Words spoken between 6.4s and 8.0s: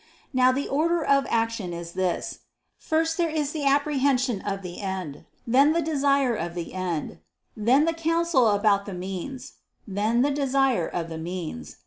the end; then the